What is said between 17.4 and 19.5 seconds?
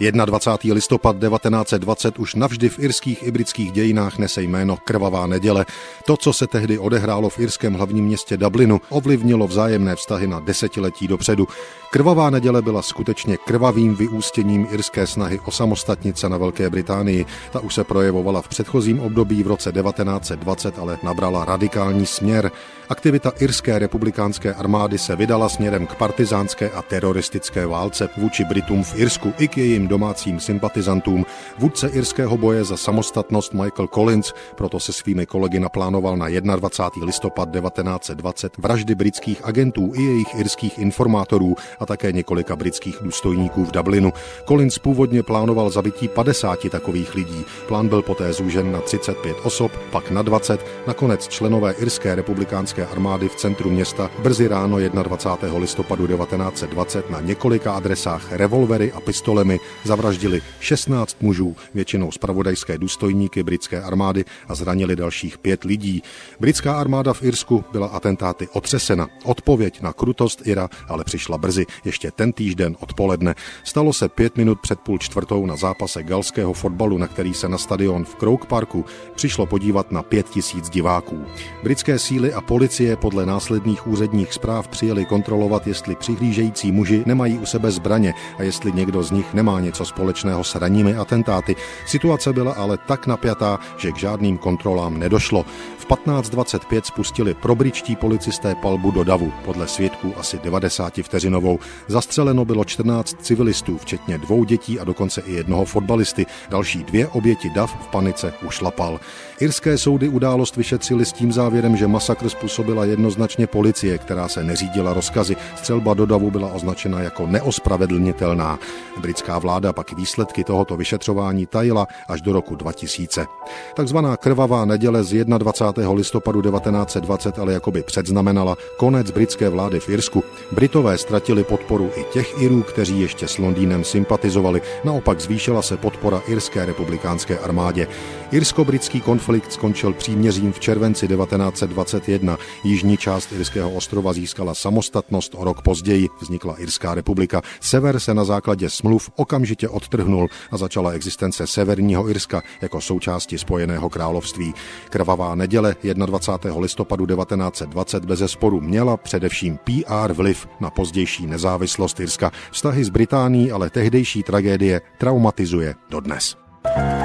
Ta už se projevovala v předchozím období v